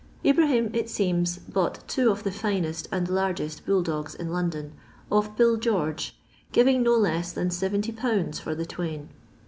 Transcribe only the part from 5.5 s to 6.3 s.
George,